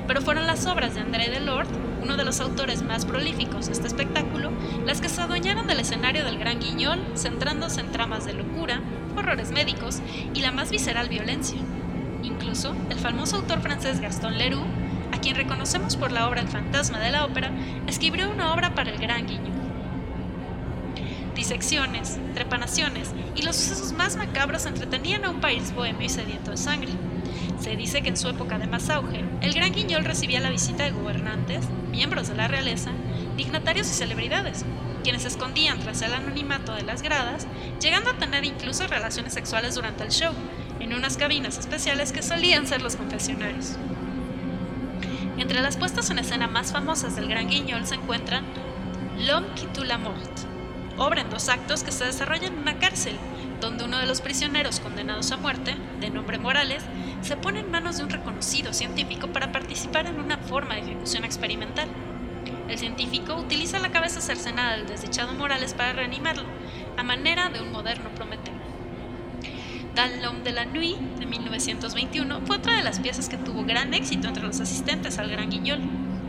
pero 0.07 0.23
fueron 0.23 0.47
las 0.47 0.65
obras 0.65 0.95
de 0.95 1.03
André 1.03 1.29
Delord, 1.29 1.69
uno 2.03 2.17
de 2.17 2.25
los 2.25 2.41
autores 2.41 2.83
más 2.83 3.05
prolíficos 3.05 3.67
de 3.67 3.73
este 3.73 3.87
espectáculo, 3.87 4.51
las 4.87 5.01
que 5.01 5.09
se 5.09 5.21
adueñaron 5.21 5.67
del 5.67 5.81
escenario 5.81 6.25
del 6.25 6.39
Gran 6.39 6.61
Guignol, 6.61 7.01
centrándose 7.15 7.81
en 7.81 7.93
tramas 7.93 8.25
de 8.25 8.35
locura, 8.35 8.81
horrores 9.17 9.51
médicos 9.51 10.01
y 10.35 10.41
la 10.41 10.53
más 10.53 10.71
visceral 10.71 11.09
violencia. 11.09 11.59
Incluso, 12.23 12.75
el 12.91 12.99
famoso 12.99 13.37
autor 13.37 13.61
francés 13.61 14.01
Gaston 14.01 14.39
Leroux, 14.39 14.67
a 15.13 15.19
quien 15.19 15.37
reconocemos 15.37 15.97
por 15.97 16.13
la 16.13 16.29
obra 16.29 16.41
El 16.41 16.49
fantasma 16.49 16.99
de 16.99 17.11
la 17.11 17.25
ópera, 17.25 17.51
escribió 17.87 18.31
una 18.31 18.53
obra 18.53 18.75
para 18.75 18.91
el 18.91 18.99
Gran 18.99 19.27
Guignol. 19.27 19.53
Disecciones, 21.35 22.19
trepanaciones 22.35 23.13
y 23.37 23.43
los 23.43 23.57
sucesos 23.57 23.93
más 23.93 24.17
macabros 24.17 24.67
entretenían 24.67 25.25
a 25.25 25.31
un 25.31 25.41
país 25.41 25.73
bohemio 25.73 26.05
y 26.05 26.09
sediento 26.09 26.51
de 26.51 26.57
sangre. 26.57 26.91
Se 27.61 27.77
dice 27.77 28.03
que 28.03 28.09
en 28.09 28.17
su 28.17 28.29
época 28.29 28.59
de 28.59 28.67
más 28.67 28.89
auge, 28.89 29.25
el 29.41 29.53
Gran 29.53 29.73
Guiñol 29.73 30.05
recibía 30.05 30.41
la 30.41 30.51
visita 30.51 30.85
de 30.85 30.93
gobernantes, 30.93 31.65
miembros 31.91 32.29
de 32.29 32.35
la 32.35 32.47
realeza, 32.47 32.93
dignatarios 33.37 33.91
y 33.91 33.95
celebridades, 33.95 34.65
quienes 35.03 35.23
se 35.23 35.29
escondían 35.29 35.81
tras 35.81 36.03
el 36.03 36.15
anonimato 36.15 36.75
de 36.75 36.83
las 36.83 37.03
gradas, 37.03 37.47
llegando 37.81 38.11
a 38.11 38.19
tener 38.19 38.45
incluso 38.45 38.87
relaciones 38.87 39.33
sexuales 39.33 39.75
durante 39.75 40.05
el 40.05 40.11
show, 40.11 40.33
en 40.79 40.95
unas 40.95 41.17
cabinas 41.17 41.59
especiales 41.59 42.13
que 42.13 42.23
solían 42.23 42.67
ser 42.67 42.81
los 42.81 42.97
confesionarios. 42.97 43.77
Entre 45.37 45.61
las 45.61 45.77
puestas 45.77 46.11
en 46.11 46.19
escena 46.19 46.47
más 46.47 46.73
famosas 46.73 47.17
del 47.17 47.29
Gran 47.29 47.49
Guiñol 47.49 47.87
se 47.87 47.97
encuentran 47.97 48.45
L'homme 49.19 49.49
qui 49.57 49.67
tue 49.67 49.85
la 49.85 49.99
mort, 49.99 50.31
obra 50.97 51.23
en 51.23 51.31
dos 51.31 51.49
actos 51.49 51.83
que 51.83 51.91
se 51.91 52.05
desarrolla 52.05 52.47
en 52.47 52.59
una 52.59 52.79
cárcel, 52.79 53.17
donde 53.61 53.85
uno 53.85 53.99
de 53.99 54.07
los 54.07 54.21
prisioneros 54.21 54.81
condenados 54.81 55.33
a 55.33 55.37
muerte, 55.37 55.77
de 56.01 56.11
nombre 56.11 56.39
Morales, 56.39 56.83
se 57.23 57.37
pone 57.37 57.61
en 57.61 57.71
manos 57.71 57.99
de 57.99 58.05
un 58.05 58.11
reconocido 58.11 58.73
científico 58.73 59.29
para 59.29 59.53
participar 59.53 60.07
en 60.07 60.21
una 60.21 60.39
forma 60.39 60.75
de 60.75 60.83
ejecución 60.83 61.25
experimental. 61.25 61.89
El 62.69 62.79
científico 62.79 63.35
utiliza 63.35 63.79
la 63.79 63.91
cabeza 63.91 64.21
cercenada 64.21 64.77
del 64.77 64.87
desdichado 64.87 65.33
Morales 65.35 65.75
para 65.75 65.93
reanimarlo, 65.93 66.45
a 66.97 67.03
manera 67.03 67.49
de 67.49 67.61
un 67.61 67.73
moderno 67.73 68.11
Prometeo. 68.11 68.55
Dans 69.95 70.45
de 70.45 70.53
la 70.53 70.65
nuit, 70.65 70.97
de 71.19 71.27
1921, 71.27 72.43
fue 72.47 72.57
otra 72.57 72.77
de 72.77 72.85
las 72.85 73.01
piezas 73.01 73.29
que 73.29 73.37
tuvo 73.37 73.65
gran 73.65 73.95
éxito 73.95 74.29
entre 74.29 74.45
los 74.45 74.61
asistentes 74.61 75.19
al 75.19 75.29
Gran 75.29 75.51
Guiñol, 75.51 75.81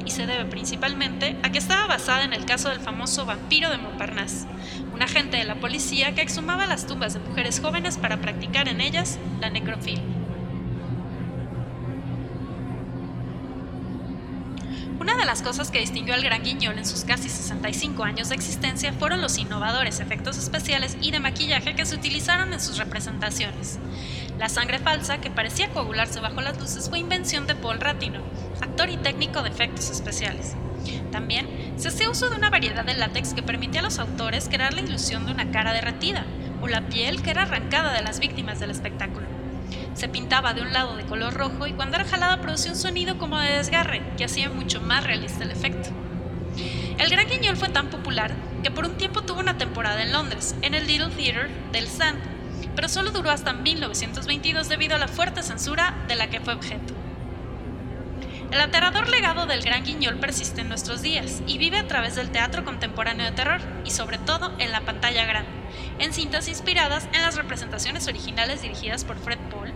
y 0.06 0.12
se 0.12 0.25
debe 0.25 0.46
principalmente 0.46 1.38
a 1.44 1.51
que 1.51 1.60
estaba 1.60 1.88
basada 1.88 2.24
en 2.24 2.34
el 2.34 2.46
caso 2.46 2.70
del 2.70 2.79
famoso 2.79 3.25
vampiro 3.25 3.70
de 3.70 3.77
Montparnasse, 3.77 4.48
un 4.94 5.01
agente 5.01 5.38
de 5.38 5.46
la 5.46 5.56
policía 5.56 6.13
que 6.13 6.22
exhumaba 6.22 6.65
las 6.65 6.88
tumbas 6.88 7.13
de 7.13 7.20
mujeres 7.20 7.60
jóvenes 7.60 7.98
para 7.98 8.18
practicar 8.18 8.68
en 8.68 8.82
ellas 8.82 9.20
la 9.39 9.50
necrofilia. 9.50 10.19
Las 15.29 15.43
cosas 15.43 15.69
que 15.69 15.77
distinguió 15.77 16.15
al 16.15 16.24
Gran 16.24 16.41
Guiñol 16.41 16.79
en 16.79 16.88
sus 16.88 17.03
casi 17.03 17.29
65 17.29 18.03
años 18.03 18.29
de 18.29 18.36
existencia 18.36 18.93
fueron 18.93 19.21
los 19.21 19.38
innovadores 19.38 20.00
efectos 20.00 20.39
especiales 20.39 20.98
y 21.01 21.12
de 21.12 21.19
maquillaje 21.19 21.75
que 21.75 21.86
se 21.86 21.93
utilizaron 21.93 22.51
en 22.51 22.59
sus 22.59 22.79
representaciones. 22.79 23.77
La 24.39 24.50
sangre 24.50 24.79
falsa, 24.79 25.21
que 25.21 25.29
parecía 25.29 25.69
coagularse 25.69 26.19
bajo 26.19 26.41
las 26.41 26.59
luces, 26.59 26.89
fue 26.89 26.98
invención 26.98 27.45
de 27.45 27.53
Paul 27.53 27.79
Ratino, 27.79 28.21
actor 28.59 28.89
y 28.89 28.98
técnico 28.98 29.43
de 29.43 29.50
efectos 29.50 29.91
especiales. 29.91 30.55
También 31.12 31.48
se 31.77 31.89
hacía 31.89 32.09
uso 32.09 32.31
de 32.31 32.36
una 32.36 32.50
variedad 32.50 32.83
de 32.83 32.95
látex 32.95 33.36
que 33.36 33.43
permitía 33.43 33.81
a 33.81 33.83
los 33.83 34.00
autores 34.00 34.50
crear 34.50 34.74
la 34.74 34.81
ilusión 34.81 35.27
de 35.27 35.33
una 35.33 35.51
cara 35.51 35.74
derretida 35.74 36.25
o 36.59 36.67
la 36.67 36.88
piel 36.88 37.21
que 37.21 37.29
era 37.29 37.43
arrancada 37.43 37.93
de 37.93 38.01
las 38.01 38.19
víctimas 38.19 38.59
del 38.59 38.71
espectáculo. 38.71 39.38
Se 40.00 40.08
pintaba 40.08 40.53
de 40.53 40.62
un 40.62 40.72
lado 40.72 40.96
de 40.96 41.03
color 41.03 41.34
rojo 41.34 41.68
y 41.68 41.74
cuando 41.74 41.98
era 41.98 42.06
jalada 42.06 42.39
producía 42.39 42.72
un 42.72 42.77
sonido 42.77 43.18
como 43.18 43.38
de 43.38 43.58
desgarre 43.58 44.01
que 44.15 44.24
hacía 44.24 44.50
mucho 44.50 44.79
más 44.79 45.03
realista 45.03 45.44
el 45.44 45.51
efecto. 45.51 45.89
El 46.98 47.10
Gran 47.10 47.27
Guiñol 47.27 47.58
fue 47.58 47.68
tan 47.68 47.89
popular 47.89 48.32
que 48.63 48.72
por 48.72 48.86
un 48.86 48.96
tiempo 48.96 49.24
tuvo 49.24 49.41
una 49.41 49.58
temporada 49.58 50.01
en 50.01 50.13
Londres, 50.13 50.56
en 50.62 50.74
el 50.74 50.88
Little 50.88 51.10
Theatre 51.10 51.50
del 51.74 51.89
Sand, 51.89 52.18
pero 52.77 52.88
solo 52.88 53.12
duró 53.12 53.29
hasta 53.29 53.51
1922 53.51 54.70
debido 54.70 54.96
a 54.96 55.00
la 55.00 55.10
fuerte 55.10 55.44
censura 55.44 55.94
de 56.08 56.15
la 56.15 56.29
que 56.29 56.39
fue 56.39 56.53
objeto. 56.53 56.94
El 58.51 58.62
aterrador 58.62 59.10
legado 59.10 59.48
del 59.48 59.62
Gran 59.62 59.84
Guiñol 59.84 60.15
persiste 60.15 60.62
en 60.62 60.70
nuestros 60.70 61.01
días 61.01 61.41
y 61.46 61.58
vive 61.58 61.77
a 61.77 61.88
través 61.88 62.15
del 62.15 62.29
teatro 62.29 62.63
contemporáneo 62.63 63.25
de 63.25 63.34
terror 63.34 63.60
y 63.84 63.91
sobre 63.91 64.18
todo 64.18 64.53
en 64.60 64.72
la 64.72 64.79
pantalla 64.79 65.25
grande, 65.25 65.51
en 66.00 66.13
cintas 66.13 66.48
inspiradas 66.48 67.10
en 67.12 67.22
las 67.22 67.36
representaciones 67.36 68.08
originales 68.08 68.62
dirigidas 68.62 69.03
por 69.03 69.20
Fred 69.20 69.39
Paul 69.51 69.69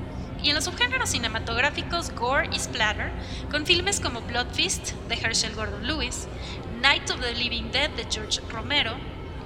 y 0.43 0.49
en 0.49 0.55
los 0.55 0.65
subgéneros 0.65 1.09
cinematográficos 1.09 2.11
gore 2.11 2.49
y 2.51 2.59
splatter, 2.59 3.11
con 3.49 3.65
filmes 3.65 3.99
como 3.99 4.21
Blood 4.21 4.47
Feast 4.53 4.91
de 5.07 5.15
Herschel 5.15 5.55
Gordon 5.55 5.87
Lewis, 5.87 6.27
Night 6.81 7.09
of 7.09 7.21
the 7.21 7.33
Living 7.33 7.71
Dead 7.71 7.89
de 7.91 8.05
George 8.11 8.41
Romero, 8.49 8.91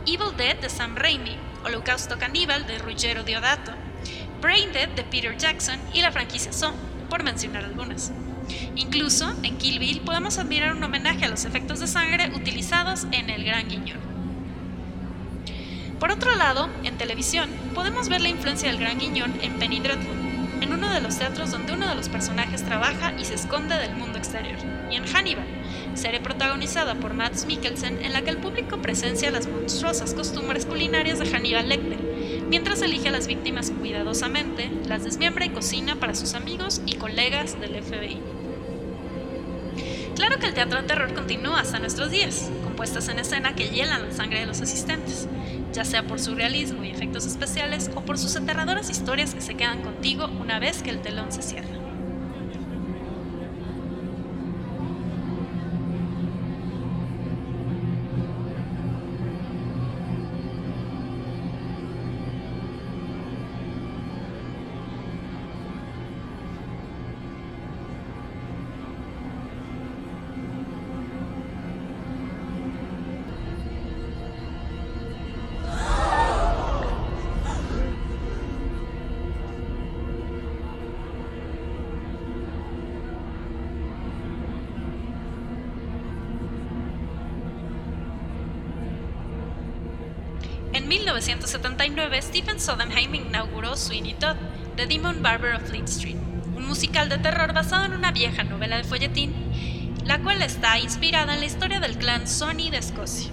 Evil 0.08 0.36
Dead 0.36 0.58
de 0.58 0.70
Sam 0.70 0.96
Raimi, 0.96 1.38
Holocausto 1.64 2.18
Caníbal 2.18 2.66
de 2.66 2.80
Ruggero 2.80 3.24
Diodato, 3.24 3.74
Brain 4.42 4.74
Dead 4.74 4.90
de 4.90 5.04
Peter 5.04 5.38
Jackson 5.38 5.80
y 5.94 6.02
la 6.02 6.12
franquicia 6.12 6.52
Saw, 6.52 6.74
por 7.10 7.24
mencionar 7.24 7.64
algunas. 7.64 8.12
Incluso 8.76 9.36
en 9.44 9.58
Kill 9.58 9.80
Bill 9.80 10.02
podemos 10.02 10.38
admirar 10.40 10.74
un 10.74 10.84
homenaje 10.84 11.26
a 11.26 11.30
los 11.30 11.46
efectos 11.46 11.80
de 11.80 11.88
sangre 11.88 12.32
utilizados 12.34 13.06
en 13.12 13.30
El 13.30 13.44
Gran 13.44 13.68
Guiñol. 13.68 14.00
Por 16.00 16.12
otro 16.12 16.36
lado, 16.36 16.70
en 16.84 16.98
televisión 16.98 17.50
podemos 17.74 18.08
ver 18.10 18.22
la 18.22 18.30
influencia 18.30 18.70
del 18.70 18.80
Gran 18.80 19.00
Guiñón 19.00 19.34
en 19.42 19.60
Penny 19.60 19.80
en 20.62 20.74
uno 20.74 20.92
de 20.94 21.02
los 21.02 21.18
teatros 21.18 21.52
donde 21.52 21.74
uno 21.74 21.88
de 21.88 21.96
los 21.96 22.10
personajes 22.10 22.64
trabaja 22.64 23.14
y 23.20 23.26
se 23.26 23.36
esconde 23.36 23.76
del 23.76 23.96
mundo 23.96 24.18
exterior, 24.18 24.58
y 24.92 24.96
en 24.96 25.06
Hannibal, 25.06 25.46
serie 25.96 26.20
protagonizada 26.20 26.96
por 26.96 27.14
Mads 27.14 27.46
Mikkelsen 27.46 28.04
en 28.04 28.14
la 28.14 28.22
que 28.22 28.30
el 28.30 28.38
público 28.38 28.82
presencia 28.82 29.32
las 29.32 29.48
monstruosas 29.48 30.14
costumbres 30.14 30.66
culinarias 30.66 31.20
de 31.20 31.30
Hannibal 31.30 31.70
Lecter, 31.70 32.00
mientras 32.50 32.82
elige 32.82 33.10
a 33.10 33.12
las 33.12 33.28
víctimas 33.28 33.72
cuidadosamente, 33.72 34.70
las 34.88 35.04
desmiembra 35.04 35.46
y 35.46 35.50
cocina 35.50 35.96
para 35.96 36.16
sus 36.16 36.34
amigos 36.34 36.82
y 36.86 36.96
colegas 36.96 37.60
del 37.60 37.82
FBI. 37.84 38.20
Claro 40.16 40.40
que 40.40 40.48
el 40.48 40.54
teatro 40.54 40.82
de 40.82 40.88
terror 40.88 41.14
continúa 41.14 41.60
hasta 41.60 41.80
nuestros 41.80 42.10
días, 42.10 42.50
puestas 42.78 43.10
en 43.10 43.20
escena 43.20 43.56
que 43.56 43.68
hielan 43.68 44.08
la 44.08 44.14
sangre 44.14 44.40
de 44.40 44.46
los 44.46 44.62
asistentes, 44.62 45.28
ya 45.74 45.84
sea 45.84 46.04
por 46.04 46.22
su 46.22 46.36
realismo 46.36 46.86
y 46.86 46.92
efectos 46.92 47.26
especiales 47.26 47.92
o 47.96 48.02
por 48.02 48.18
sus 48.18 48.38
aterradoras 48.38 48.90
historias 48.90 49.34
que 49.34 49.42
se 49.42 49.56
quedan 49.56 49.82
contigo 49.82 50.30
una 50.40 50.60
vez 50.60 50.82
que 50.82 50.92
el 50.92 51.02
telón 51.02 51.34
se 51.34 51.42
cierra. 51.42 51.87
1979, 91.08 92.22
Stephen 92.22 92.60
Sondheim 92.60 93.16
inauguró 93.16 93.78
Sweeney 93.78 94.14
Todd, 94.16 94.36
The 94.76 94.88
Demon 94.88 95.24
Barber 95.24 95.56
of 95.56 95.64
Fleet 95.64 95.88
Street, 95.88 96.18
un 96.54 96.68
musical 96.68 97.08
de 97.08 97.18
terror 97.18 97.54
basado 97.54 97.86
en 97.86 97.94
una 97.94 98.12
vieja 98.12 98.44
novela 98.44 98.76
de 98.76 98.84
folletín, 98.84 99.34
la 100.04 100.20
cual 100.20 100.42
está 100.42 100.78
inspirada 100.80 101.34
en 101.34 101.40
la 101.40 101.46
historia 101.46 101.80
del 101.80 101.98
clan 101.98 102.28
Sony 102.28 102.70
de 102.72 102.80
Escocia. 102.80 103.32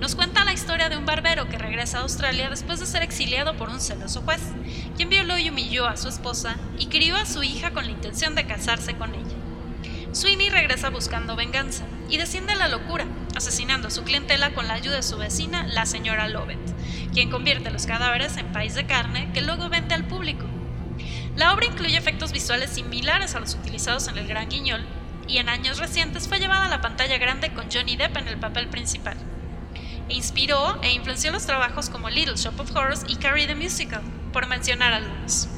nos 0.00 0.14
cuenta 0.14 0.46
la 0.46 0.54
historia 0.54 0.88
de 0.88 0.96
un 0.96 1.04
barbero 1.04 1.46
que 1.46 1.58
regresa 1.58 1.98
a 1.98 2.02
Australia 2.02 2.48
después 2.48 2.80
de 2.80 2.86
ser 2.86 3.02
exiliado 3.02 3.54
por 3.54 3.68
un 3.68 3.80
celoso 3.80 4.22
juez, 4.22 4.40
quien 4.96 5.10
violó 5.10 5.36
y 5.36 5.50
humilló 5.50 5.86
a 5.86 5.98
su 5.98 6.08
esposa 6.08 6.56
y 6.78 6.86
crió 6.86 7.16
a 7.16 7.26
su 7.26 7.42
hija 7.42 7.72
con 7.72 7.84
la 7.84 7.90
intención 7.90 8.34
de 8.34 8.46
casarse 8.46 8.94
con 8.94 9.14
ella. 9.14 9.36
Sweeney 10.12 10.48
regresa 10.48 10.88
buscando 10.88 11.36
venganza 11.36 11.84
y 12.08 12.16
desciende 12.16 12.54
a 12.54 12.56
la 12.56 12.68
locura, 12.68 13.04
asesinando 13.36 13.88
a 13.88 13.90
su 13.90 14.04
clientela 14.04 14.54
con 14.54 14.68
la 14.68 14.74
ayuda 14.74 14.96
de 14.96 15.02
su 15.02 15.18
vecina, 15.18 15.66
la 15.66 15.84
señora 15.84 16.28
Lovett, 16.28 16.63
quien 17.14 17.30
convierte 17.30 17.70
los 17.70 17.86
cadáveres 17.86 18.36
en 18.36 18.52
país 18.52 18.74
de 18.74 18.84
carne 18.84 19.30
que 19.32 19.40
luego 19.40 19.70
vende 19.70 19.94
al 19.94 20.04
público. 20.04 20.44
La 21.36 21.54
obra 21.54 21.66
incluye 21.66 21.96
efectos 21.96 22.32
visuales 22.32 22.70
similares 22.70 23.34
a 23.34 23.40
los 23.40 23.54
utilizados 23.54 24.08
en 24.08 24.18
El 24.18 24.26
Gran 24.26 24.50
Guiñol 24.50 24.84
y 25.26 25.38
en 25.38 25.48
años 25.48 25.78
recientes 25.78 26.28
fue 26.28 26.38
llevada 26.38 26.66
a 26.66 26.68
la 26.68 26.80
pantalla 26.80 27.16
grande 27.16 27.52
con 27.54 27.70
Johnny 27.72 27.96
Depp 27.96 28.16
en 28.16 28.28
el 28.28 28.36
papel 28.36 28.68
principal. 28.68 29.16
Inspiró 30.08 30.80
e 30.82 30.92
influenció 30.92 31.32
los 31.32 31.46
trabajos 31.46 31.88
como 31.88 32.10
Little 32.10 32.36
Shop 32.36 32.60
of 32.60 32.76
Horrors 32.76 33.04
y 33.08 33.16
Carrie 33.16 33.46
the 33.46 33.54
Musical, 33.54 34.02
por 34.32 34.46
mencionar 34.46 34.92
algunos. 34.92 35.48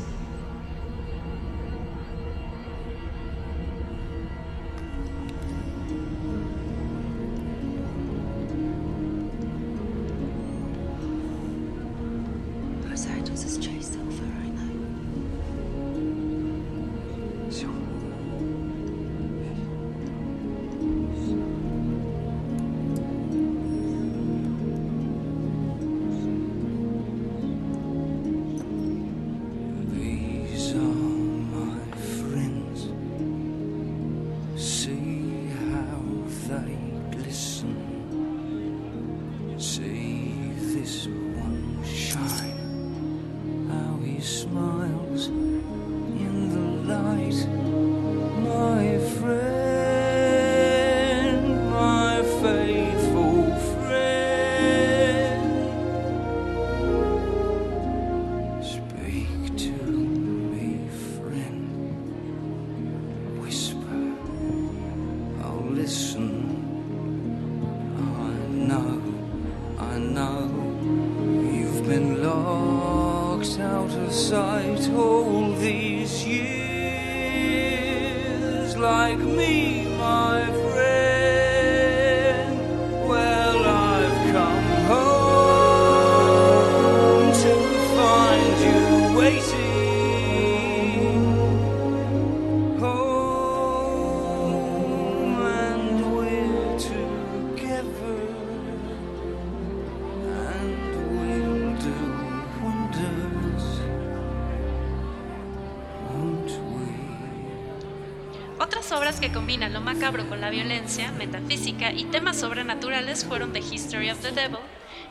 Que 109.20 109.32
combinan 109.32 109.72
lo 109.72 109.80
macabro 109.80 110.28
con 110.28 110.40
la 110.40 110.50
violencia, 110.50 111.10
metafísica 111.12 111.92
y 111.92 112.04
temas 112.04 112.38
sobrenaturales 112.38 113.24
fueron 113.24 113.52
The 113.52 113.60
History 113.60 114.10
of 114.10 114.20
the 114.20 114.32
Devil, 114.32 114.58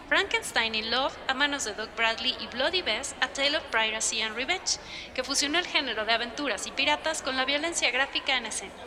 Frankenstein 0.07 0.75
in 0.75 0.91
Love 0.91 1.13
a 1.27 1.33
manos 1.33 1.65
de 1.65 1.73
Doug 1.73 1.89
Bradley 1.95 2.35
y 2.39 2.47
Bloody 2.47 2.81
Bess 2.81 3.15
A 3.21 3.27
Tale 3.29 3.57
of 3.57 3.63
Piracy 3.71 4.21
and 4.21 4.35
Revenge, 4.35 4.77
que 5.13 5.23
fusionó 5.23 5.57
el 5.57 5.65
género 5.65 6.05
de 6.05 6.13
aventuras 6.13 6.67
y 6.67 6.71
piratas 6.71 7.21
con 7.21 7.35
la 7.37 7.45
violencia 7.45 7.89
gráfica 7.91 8.37
en 8.37 8.45
escena. 8.45 8.84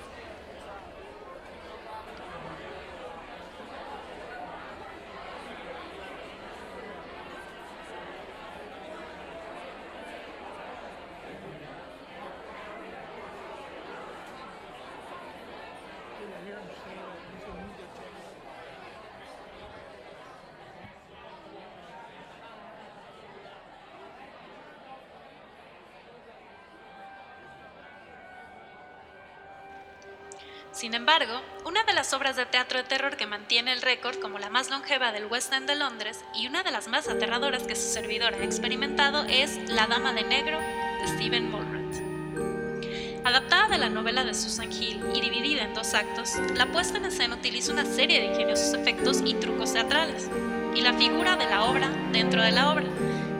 Sin 30.78 30.94
embargo, 30.94 31.42
una 31.66 31.82
de 31.82 31.92
las 31.92 32.14
obras 32.14 32.36
de 32.36 32.46
teatro 32.46 32.78
de 32.78 32.84
terror 32.84 33.16
que 33.16 33.26
mantiene 33.26 33.72
el 33.72 33.82
récord 33.82 34.20
como 34.20 34.38
la 34.38 34.48
más 34.48 34.70
longeva 34.70 35.10
del 35.10 35.26
West 35.26 35.52
End 35.52 35.66
de 35.66 35.74
Londres 35.74 36.24
y 36.36 36.46
una 36.46 36.62
de 36.62 36.70
las 36.70 36.86
más 36.86 37.08
aterradoras 37.08 37.64
que 37.64 37.74
su 37.74 37.88
servidor 37.88 38.34
ha 38.34 38.44
experimentado 38.44 39.24
es 39.24 39.58
La 39.68 39.88
Dama 39.88 40.12
de 40.12 40.22
Negro 40.22 40.56
de 40.60 41.08
Stephen 41.08 41.50
Mulrat. 41.50 43.26
Adaptada 43.26 43.66
de 43.66 43.78
la 43.78 43.88
novela 43.88 44.22
de 44.22 44.34
Susan 44.34 44.70
Hill 44.70 45.02
y 45.12 45.20
dividida 45.20 45.64
en 45.64 45.74
dos 45.74 45.94
actos, 45.94 46.34
la 46.54 46.66
puesta 46.66 46.98
en 46.98 47.06
escena 47.06 47.34
utiliza 47.34 47.72
una 47.72 47.84
serie 47.84 48.20
de 48.20 48.26
ingeniosos 48.26 48.72
efectos 48.74 49.20
y 49.24 49.34
trucos 49.34 49.72
teatrales, 49.72 50.30
y 50.76 50.82
la 50.82 50.94
figura 50.94 51.34
de 51.34 51.46
la 51.46 51.64
obra 51.64 51.88
dentro 52.12 52.40
de 52.40 52.52
la 52.52 52.70
obra, 52.70 52.86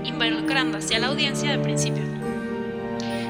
involucrando 0.03 0.79
hacia 0.79 0.99
la 0.99 1.07
audiencia 1.07 1.53
de 1.53 1.63
principio 1.63 2.03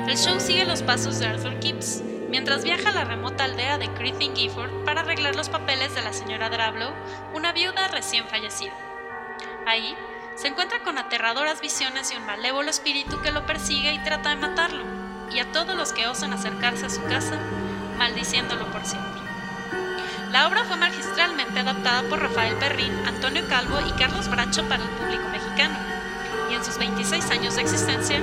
El 0.09 0.17
show 0.17 0.41
sigue 0.41 0.65
los 0.65 0.81
pasos 0.81 1.19
de 1.19 1.27
Arthur 1.27 1.61
Kipps, 1.61 2.03
mientras 2.29 2.63
viaja 2.63 2.91
a 2.91 2.93
la 2.93 3.05
remota 3.05 3.45
aldea 3.45 3.79
de 3.79 3.93
Creething 3.95 4.35
Gifford 4.35 4.85
para 4.85 5.01
arreglar 5.01 5.35
los 5.35 5.49
papeles 5.49 5.95
de 5.95 6.03
la 6.03 6.13
señora 6.13 6.51
Drablow, 6.51 6.93
una 7.35 7.53
viuda 7.53 7.89
recién 7.89 8.27
fallecida. 8.27 8.73
Ahí, 9.67 9.97
se 10.37 10.49
encuentra 10.49 10.83
con 10.85 10.99
aterradoras 10.99 11.61
visiones 11.61 12.13
y 12.13 12.17
un 12.17 12.27
malévolo 12.27 12.71
espíritu 12.71 13.21
que 13.23 13.33
lo 13.33 13.45
persigue 13.45 13.93
y 13.93 13.99
trata 14.05 14.31
de 14.31 14.37
matarlo, 14.37 14.85
y 15.33 15.41
a 15.41 15.51
todos 15.53 15.75
los 15.75 15.93
que 15.93 16.07
osan 16.07 16.33
acercarse 16.33 16.87
a 16.87 16.91
su 16.91 17.03
casa, 17.05 17.39
maldiciéndolo 17.99 18.71
por 18.71 18.85
siempre. 18.85 19.21
La 20.31 20.47
obra 20.47 20.65
fue 20.65 20.77
magistralmente 20.77 21.59
adaptada 21.59 22.03
por 22.09 22.21
Rafael 22.21 22.55
Perrin, 22.57 22.93
Antonio 23.07 23.43
Calvo 23.49 23.79
y 23.87 23.93
Carlos 23.99 24.29
Bracho 24.29 24.63
para 24.69 24.85
el 24.85 24.91
público 24.91 25.29
mexicano, 25.31 25.77
y 26.51 26.55
en 26.55 26.65
sus 26.65 26.79
26 26.79 27.31
años 27.31 27.57
de 27.57 27.63
existencia 27.63 28.21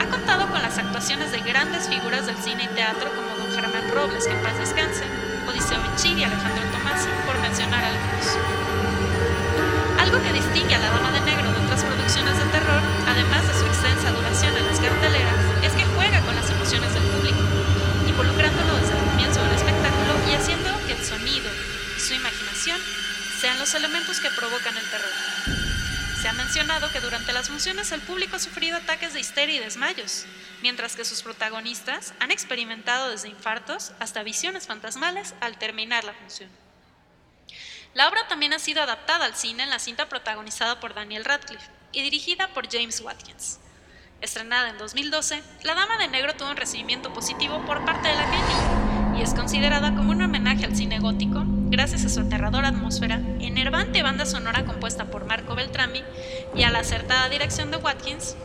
ha 0.00 0.06
contado 0.06 0.48
con 0.48 0.62
las 0.62 0.78
actuaciones 0.78 1.32
de 1.32 1.40
grandes 1.40 1.88
figuras 1.88 2.26
del 2.26 2.36
cine 2.36 2.64
y 2.64 2.74
teatro 2.74 3.10
como 3.14 3.27
Germán 3.54 3.88
Robles, 3.90 4.26
que 4.26 4.34
paz 4.36 4.58
descanse, 4.58 5.04
Odiseo 5.48 5.80
Bichir 5.80 6.18
y 6.18 6.24
Alejandro 6.24 6.62
Tomasi, 6.70 7.08
por 7.26 7.38
mencionar 7.40 7.84
algunos. 7.84 8.26
Algo 9.98 10.22
que 10.22 10.32
distingue 10.32 10.74
a 10.74 10.78
La 10.78 10.90
Dama 10.90 11.12
de 11.12 11.20
Negro 11.20 11.52
de 11.52 11.58
otras 11.64 11.82
producciones 11.84 12.36
de 12.36 12.44
terror, 12.52 12.80
además 13.06 13.46
de 13.48 13.54
su 13.54 13.66
extensa 13.66 14.12
duración 14.12 14.56
en 14.56 14.66
las 14.66 14.80
carteleras, 14.80 15.40
es 15.62 15.72
que 15.72 15.84
juega 15.96 16.20
con 16.22 16.34
las 16.36 16.50
emociones 16.50 16.92
del 16.92 17.04
público, 17.04 17.40
involucrándolo 18.06 18.76
desde 18.76 18.98
el 18.98 19.04
comienzo 19.04 19.42
del 19.42 19.54
espectáculo 19.54 20.12
y 20.30 20.34
haciendo 20.34 20.70
que 20.86 20.92
el 20.92 21.04
sonido 21.04 21.50
y 21.96 22.00
su 22.00 22.14
imaginación 22.14 22.78
sean 23.40 23.58
los 23.58 23.74
elementos 23.74 24.20
que 24.20 24.30
provocan 24.30 24.76
el 24.76 24.84
terror. 24.84 25.27
Se 26.20 26.26
ha 26.26 26.32
mencionado 26.32 26.90
que 26.90 26.98
durante 26.98 27.32
las 27.32 27.48
funciones 27.48 27.92
el 27.92 28.00
público 28.00 28.34
ha 28.34 28.40
sufrido 28.40 28.76
ataques 28.76 29.14
de 29.14 29.20
histeria 29.20 29.54
y 29.54 29.60
desmayos, 29.60 30.26
mientras 30.62 30.96
que 30.96 31.04
sus 31.04 31.22
protagonistas 31.22 32.12
han 32.18 32.32
experimentado 32.32 33.10
desde 33.10 33.28
infartos 33.28 33.92
hasta 34.00 34.24
visiones 34.24 34.66
fantasmales 34.66 35.36
al 35.40 35.58
terminar 35.58 36.02
la 36.02 36.14
función. 36.14 36.50
La 37.94 38.08
obra 38.08 38.26
también 38.26 38.52
ha 38.52 38.58
sido 38.58 38.82
adaptada 38.82 39.26
al 39.26 39.36
cine 39.36 39.62
en 39.62 39.70
la 39.70 39.78
cinta 39.78 40.08
protagonizada 40.08 40.80
por 40.80 40.92
Daniel 40.92 41.24
Radcliffe 41.24 41.70
y 41.92 42.02
dirigida 42.02 42.48
por 42.48 42.68
James 42.68 43.00
Watkins. 43.00 43.60
Estrenada 44.20 44.70
en 44.70 44.78
2012, 44.78 45.40
La 45.62 45.76
Dama 45.76 45.98
de 45.98 46.08
Negro 46.08 46.34
tuvo 46.34 46.50
un 46.50 46.56
recibimiento 46.56 47.12
positivo 47.12 47.64
por 47.64 47.84
parte 47.84 48.08
de 48.08 48.16
la 48.16 48.26
crítica 48.26 49.16
y 49.16 49.22
es 49.22 49.34
considerada 49.34 49.94
como 49.94 50.10
un 50.10 50.22
homenaje 50.22 50.64
al 50.64 50.74
cine 50.74 50.98
gótico 50.98 51.44
gracias 51.70 52.04
a 52.04 52.08
su 52.08 52.20
aterradora 52.20 52.68
atmósfera, 52.68 53.20
enervante 53.40 54.02
banda 54.02 54.26
sonora 54.26 54.64
compuesta 54.64 55.06
por 55.06 55.24
Marco 55.24 55.54
Beltrami 55.54 56.02
y 56.54 56.62
a 56.62 56.70
la 56.70 56.80
acertada 56.80 57.28
dirección 57.28 57.70
de 57.70 57.76
Watkins, 57.76 58.36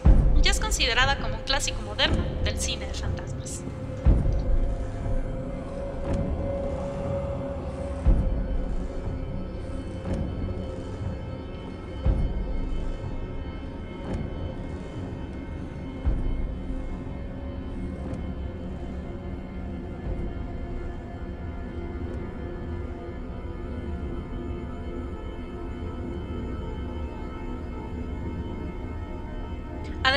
ya 0.42 0.52
es 0.52 0.60
considerada 0.60 1.18
como 1.18 1.36
un 1.36 1.44
clásico 1.44 1.82
moderno 1.82 2.24
del 2.44 2.60
cine 2.60 2.86
de 2.88 2.94
fantasmas. 2.94 3.64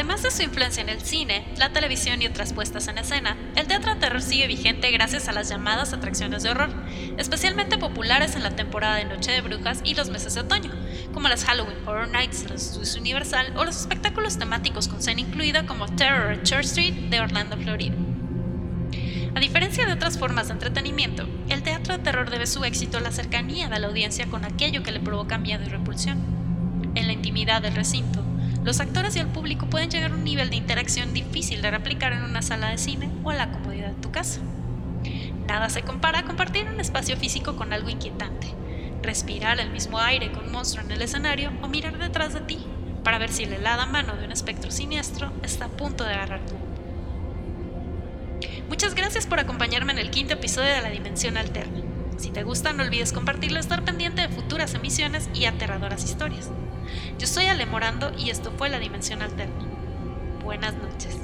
Además 0.06 0.22
de 0.22 0.30
su 0.30 0.44
influencia 0.44 0.80
en 0.82 0.88
el 0.88 1.00
cine, 1.00 1.44
la 1.56 1.72
televisión 1.72 2.22
y 2.22 2.28
otras 2.28 2.52
puestas 2.52 2.86
en 2.86 2.96
escena, 2.96 3.36
el 3.56 3.66
teatro 3.66 3.92
de 3.92 3.98
terror 3.98 4.22
sigue 4.22 4.46
vigente 4.46 4.92
gracias 4.92 5.26
a 5.26 5.32
las 5.32 5.48
llamadas 5.48 5.92
atracciones 5.92 6.44
de 6.44 6.50
horror, 6.50 6.72
especialmente 7.18 7.76
populares 7.76 8.36
en 8.36 8.44
la 8.44 8.54
temporada 8.54 8.94
de 8.94 9.04
Noche 9.04 9.32
de 9.32 9.40
Brujas 9.40 9.80
y 9.82 9.94
los 9.94 10.08
meses 10.08 10.34
de 10.34 10.42
otoño, 10.42 10.70
como 11.12 11.28
las 11.28 11.44
Halloween 11.44 11.78
Horror 11.84 12.06
Nights 12.06 12.48
los 12.48 12.94
Universal 12.94 13.52
o 13.56 13.64
los 13.64 13.80
espectáculos 13.80 14.38
temáticos 14.38 14.86
con 14.86 15.02
cena 15.02 15.22
incluida 15.22 15.66
como 15.66 15.86
Terror 15.86 16.34
at 16.34 16.44
Church 16.44 16.66
Street 16.66 16.94
de 17.10 17.18
Orlando, 17.18 17.56
Florida. 17.56 17.96
A 19.34 19.40
diferencia 19.40 19.86
de 19.86 19.92
otras 19.92 20.20
formas 20.20 20.46
de 20.46 20.52
entretenimiento, 20.52 21.26
el 21.48 21.64
teatro 21.64 21.98
de 21.98 22.04
terror 22.04 22.30
debe 22.30 22.46
su 22.46 22.64
éxito 22.64 22.98
a 22.98 23.00
la 23.00 23.10
cercanía 23.10 23.68
de 23.68 23.80
la 23.80 23.88
audiencia 23.88 24.26
con 24.28 24.44
aquello 24.44 24.84
que 24.84 24.92
le 24.92 25.00
provoca 25.00 25.36
miedo 25.36 25.64
y 25.64 25.68
repulsión. 25.68 26.20
En 26.94 27.08
la 27.08 27.12
intimidad 27.12 27.60
del 27.60 27.74
recinto, 27.74 28.22
los 28.66 28.80
actores 28.80 29.14
y 29.14 29.20
el 29.20 29.28
público 29.28 29.66
pueden 29.66 29.90
llegar 29.90 30.10
a 30.10 30.14
un 30.14 30.24
nivel 30.24 30.50
de 30.50 30.56
interacción 30.56 31.14
difícil 31.14 31.62
de 31.62 31.70
replicar 31.70 32.12
en 32.12 32.24
una 32.24 32.42
sala 32.42 32.70
de 32.70 32.78
cine 32.78 33.08
o 33.22 33.30
en 33.30 33.38
la 33.38 33.52
comodidad 33.52 33.90
de 33.90 34.02
tu 34.02 34.10
casa. 34.10 34.40
Nada 35.46 35.70
se 35.70 35.82
compara 35.82 36.18
a 36.18 36.24
compartir 36.24 36.66
un 36.66 36.80
espacio 36.80 37.16
físico 37.16 37.54
con 37.54 37.72
algo 37.72 37.90
inquietante, 37.90 38.48
respirar 39.04 39.60
el 39.60 39.70
mismo 39.70 40.00
aire 40.00 40.32
con 40.32 40.46
un 40.46 40.50
monstruo 40.50 40.84
en 40.84 40.90
el 40.90 41.00
escenario 41.00 41.52
o 41.62 41.68
mirar 41.68 41.96
detrás 41.96 42.34
de 42.34 42.40
ti 42.40 42.58
para 43.04 43.18
ver 43.18 43.30
si 43.30 43.46
la 43.46 43.54
helada 43.54 43.86
mano 43.86 44.16
de 44.16 44.24
un 44.24 44.32
espectro 44.32 44.72
siniestro 44.72 45.32
está 45.44 45.66
a 45.66 45.68
punto 45.68 46.02
de 46.02 46.14
agarrar 46.14 46.40
tu 46.40 46.54
Muchas 48.68 48.96
gracias 48.96 49.26
por 49.26 49.38
acompañarme 49.38 49.92
en 49.92 50.00
el 50.00 50.10
quinto 50.10 50.34
episodio 50.34 50.74
de 50.74 50.82
La 50.82 50.90
Dimensión 50.90 51.36
Alterna. 51.36 51.82
Si 52.18 52.30
te 52.30 52.42
gusta, 52.42 52.72
no 52.72 52.82
olvides 52.82 53.12
compartirlo, 53.12 53.60
estar 53.60 53.84
pendiente 53.84 54.22
de 54.22 54.28
futuras 54.28 54.74
emisiones 54.74 55.30
y 55.34 55.44
aterradoras 55.44 56.02
historias. 56.02 56.50
Yo 57.18 57.26
soy 57.26 57.46
Ale 57.46 57.66
Morando 57.66 58.12
y 58.16 58.30
esto 58.30 58.52
fue 58.56 58.68
La 58.68 58.78
Dimensión 58.78 59.22
Alterna. 59.22 59.66
Buenas 60.42 60.74
noches. 60.74 61.16